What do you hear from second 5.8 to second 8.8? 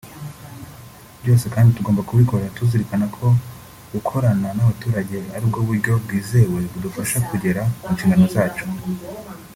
bwizewe budufasha kugera ku nshingano zacu”